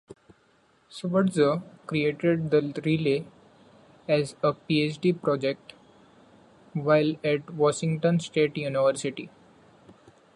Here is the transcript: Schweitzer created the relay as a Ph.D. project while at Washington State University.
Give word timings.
Schweitzer 0.89 1.61
created 1.85 2.49
the 2.49 2.73
relay 2.83 3.23
as 4.07 4.35
a 4.41 4.53
Ph.D. 4.55 5.13
project 5.13 5.73
while 6.73 7.15
at 7.23 7.51
Washington 7.53 8.19
State 8.19 8.57
University. 8.57 9.29